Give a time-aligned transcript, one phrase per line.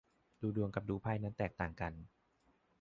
[0.41, 1.93] ดูดวงกับดูไพ่นั้นแตกต่างกัน